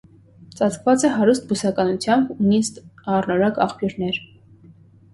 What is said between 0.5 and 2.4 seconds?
Ծածկված է հարուստ բուսականությամբ,